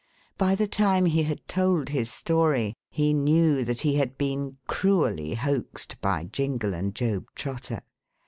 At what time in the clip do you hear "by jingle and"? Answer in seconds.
6.01-6.95